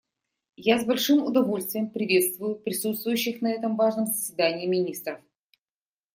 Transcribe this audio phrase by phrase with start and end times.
[0.55, 5.21] Я с большим удовольствием приветствую присутствующих на этом важном заседании министров.